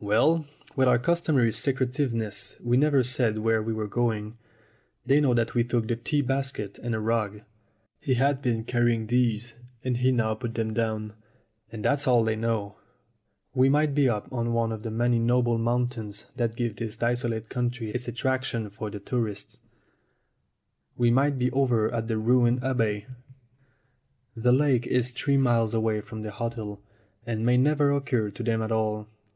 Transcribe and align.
"Well, 0.00 0.46
with 0.74 0.88
our 0.88 0.98
customary 0.98 1.52
secretiveness 1.52 2.56
we 2.60 2.76
never 2.76 3.04
said 3.04 3.38
where 3.38 3.62
we 3.62 3.72
were 3.72 3.86
going. 3.86 4.36
They 5.06 5.20
know 5.20 5.32
that 5.34 5.54
we 5.54 5.62
took 5.62 5.86
the 5.86 5.94
tea 5.94 6.22
basket 6.22 6.80
and 6.80 6.92
a 6.92 6.98
rug." 6.98 7.42
He 8.00 8.14
had 8.14 8.42
been 8.42 8.64
carrying 8.64 9.06
these, 9.06 9.54
and 9.84 9.98
he 9.98 10.10
now 10.10 10.34
put 10.34 10.54
them 10.56 10.74
down. 10.74 11.12
"And 11.70 11.84
that's 11.84 12.08
all 12.08 12.24
they 12.24 12.34
know. 12.34 12.78
We 13.54 13.68
might 13.68 13.94
be 13.94 14.08
up 14.08 14.32
one 14.32 14.72
of 14.72 14.82
the 14.82 14.90
many 14.90 15.20
noble 15.20 15.56
mountains 15.56 16.26
that 16.34 16.56
give 16.56 16.74
this 16.74 16.96
desolate 16.96 17.48
country 17.48 17.90
its 17.90 18.08
attraction 18.08 18.70
for 18.70 18.90
the 18.90 18.98
tourist. 18.98 19.60
We 20.96 21.12
might 21.12 21.38
be 21.38 21.48
over 21.52 21.94
at 21.94 22.08
the 22.08 22.18
ruined 22.18 22.64
abbey. 22.64 23.06
The 24.34 24.50
lake 24.52 24.88
is 24.88 25.12
three 25.12 25.36
miles 25.36 25.74
away 25.74 26.00
from 26.00 26.22
the 26.22 26.32
hotel, 26.32 26.82
and 27.24 27.46
may 27.46 27.56
never 27.56 27.92
occur 27.92 28.30
to 28.30 28.42
them 28.42 28.62
at 28.62 28.72
all. 28.72 29.06